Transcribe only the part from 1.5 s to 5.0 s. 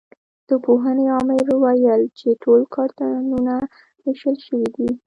ویل چې ټول کارتونه وېشل شوي دي.